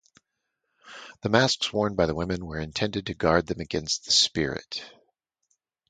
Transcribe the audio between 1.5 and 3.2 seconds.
worn by the women were intended to